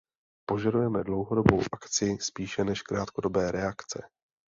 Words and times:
Požadujeme 0.45 1.03
dlouhodobou 1.03 1.61
akci 1.73 2.17
spíše 2.21 2.63
než 2.63 2.81
krátkodobé 2.81 3.51
reakce. 3.51 4.01